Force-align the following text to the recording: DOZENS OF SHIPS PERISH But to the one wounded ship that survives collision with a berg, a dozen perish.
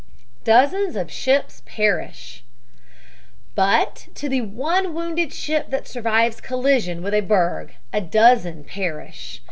DOZENS 0.45 0.95
OF 0.95 1.11
SHIPS 1.11 1.61
PERISH 1.67 2.43
But 3.53 4.07
to 4.15 4.27
the 4.29 4.41
one 4.41 4.95
wounded 4.95 5.31
ship 5.31 5.69
that 5.69 5.87
survives 5.87 6.41
collision 6.41 7.03
with 7.03 7.13
a 7.13 7.21
berg, 7.21 7.75
a 7.93 8.01
dozen 8.01 8.63
perish. 8.63 9.39